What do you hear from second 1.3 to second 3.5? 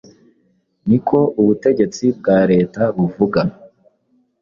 ubutegetsi bwa leta buvuga.”